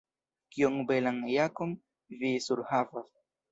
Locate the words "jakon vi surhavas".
1.35-3.15